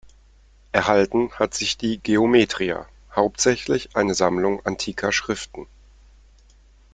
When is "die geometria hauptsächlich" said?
1.77-3.95